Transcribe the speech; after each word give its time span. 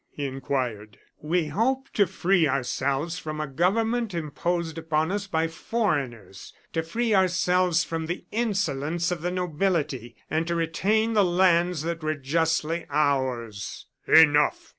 he 0.09 0.25
inquired. 0.25 0.97
"We 1.19 1.49
hoped 1.49 1.93
to 1.93 2.07
free 2.07 2.47
ourselves 2.47 3.19
from 3.19 3.39
a 3.39 3.45
government 3.45 4.15
imposed 4.15 4.79
upon 4.79 5.11
us 5.11 5.27
by 5.27 5.47
foreigners; 5.47 6.53
to 6.73 6.81
free 6.81 7.13
ourselves 7.13 7.83
from 7.83 8.07
the 8.07 8.25
insolence 8.31 9.11
of 9.11 9.21
the 9.21 9.29
nobility, 9.29 10.15
and 10.27 10.47
to 10.47 10.55
retain 10.55 11.13
the 11.13 11.23
lands 11.23 11.83
that 11.83 12.01
were 12.01 12.15
justly 12.15 12.87
ours." 12.89 13.85
"Enough! 14.07 14.69